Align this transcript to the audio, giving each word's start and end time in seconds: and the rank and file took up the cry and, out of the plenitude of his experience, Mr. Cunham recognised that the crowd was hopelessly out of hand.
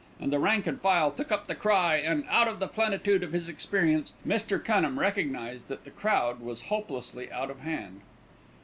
and 0.19 0.33
the 0.33 0.39
rank 0.39 0.65
and 0.65 0.81
file 0.81 1.11
took 1.11 1.31
up 1.31 1.45
the 1.45 1.53
cry 1.53 1.97
and, 1.97 2.25
out 2.27 2.47
of 2.47 2.57
the 2.57 2.67
plenitude 2.67 3.21
of 3.21 3.33
his 3.33 3.47
experience, 3.47 4.13
Mr. 4.25 4.57
Cunham 4.59 4.97
recognised 4.97 5.67
that 5.67 5.83
the 5.83 5.91
crowd 5.91 6.39
was 6.39 6.59
hopelessly 6.61 7.31
out 7.31 7.51
of 7.51 7.59
hand. 7.59 8.01